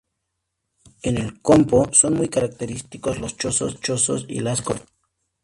[1.03, 4.91] En el campo son muy característicos los chozos y las cortinas.